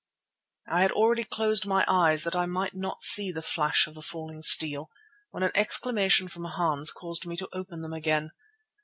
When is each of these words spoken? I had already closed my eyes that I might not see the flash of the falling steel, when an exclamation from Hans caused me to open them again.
I 0.67 0.81
had 0.81 0.91
already 0.93 1.23
closed 1.23 1.67
my 1.67 1.85
eyes 1.87 2.23
that 2.23 2.35
I 2.35 2.47
might 2.47 2.73
not 2.73 3.03
see 3.03 3.31
the 3.31 3.43
flash 3.43 3.85
of 3.85 3.93
the 3.93 4.01
falling 4.01 4.41
steel, 4.41 4.89
when 5.29 5.43
an 5.43 5.51
exclamation 5.53 6.27
from 6.27 6.45
Hans 6.45 6.89
caused 6.91 7.27
me 7.27 7.35
to 7.37 7.47
open 7.53 7.83
them 7.83 7.93
again. 7.93 8.31